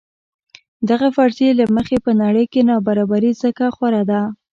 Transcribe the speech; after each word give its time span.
دغې 0.89 1.09
فرضیې 1.15 1.51
له 1.59 1.65
مخې 1.75 1.97
په 2.05 2.11
نړۍ 2.21 2.45
کې 2.51 2.61
نابرابري 2.69 3.31
ځکه 3.43 3.63
خوره 3.75 4.03
ده. 4.09 4.21